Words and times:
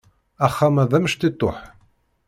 Axxam-a 0.45 0.83
d 0.89 0.91
amectiṭuḥ. 0.97 1.57